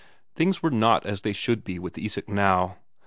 Things 0.33 0.63
were 0.63 0.71
not 0.71 1.05
as 1.05 1.21
they 1.21 1.31
should 1.31 1.63
be 1.63 1.77
with 1.77 1.95
Isak 1.95 2.27
now. 2.27 2.77